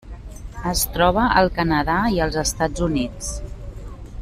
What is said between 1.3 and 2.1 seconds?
al Canadà